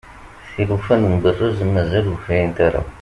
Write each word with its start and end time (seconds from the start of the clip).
tilufa 0.53 0.93
n 0.97 1.03
umberrez 1.09 1.57
mazal 1.73 2.05
ur 2.11 2.19
frint 2.23 2.57
ara 2.67 2.81